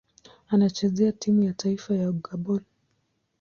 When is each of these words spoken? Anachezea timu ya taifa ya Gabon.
Anachezea 0.47 1.11
timu 1.11 1.43
ya 1.43 1.53
taifa 1.53 1.95
ya 1.95 2.11
Gabon. 2.11 2.63